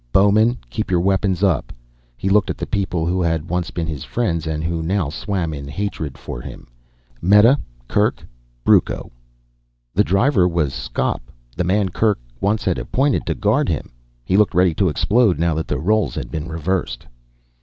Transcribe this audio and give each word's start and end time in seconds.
Bowmen 0.11 0.57
keep 0.71 0.89
your 0.89 0.99
weapons 0.99 1.43
up." 1.43 1.71
He 2.17 2.27
looked 2.27 2.49
at 2.49 2.57
the 2.57 2.65
people 2.65 3.05
who 3.05 3.21
had 3.21 3.47
once 3.51 3.69
been 3.69 3.85
his 3.85 4.03
friends 4.03 4.47
and 4.47 4.63
who 4.63 4.81
now 4.81 5.09
swam 5.11 5.53
in 5.53 5.67
hatred 5.67 6.17
for 6.17 6.41
him. 6.41 6.65
Meta, 7.21 7.59
Kerk, 7.87 8.25
Brucco. 8.65 9.11
The 9.93 10.03
driver 10.03 10.47
was 10.47 10.73
Skop, 10.73 11.31
the 11.55 11.63
man 11.63 11.89
Kerk 11.89 12.17
had 12.17 12.41
once 12.41 12.65
appointed 12.65 13.27
to 13.27 13.35
guard 13.35 13.69
him. 13.69 13.91
He 14.25 14.37
looked 14.37 14.55
ready 14.55 14.73
to 14.73 14.89
explode 14.89 15.37
now 15.37 15.53
that 15.53 15.67
the 15.67 15.77
roles 15.77 16.15
had 16.15 16.31
been 16.31 16.47
reversed. 16.47 17.05